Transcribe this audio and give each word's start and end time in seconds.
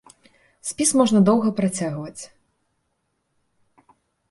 Спіс 0.69 0.89
можна 1.01 1.19
доўга 1.29 1.51
працягваць. 1.59 2.21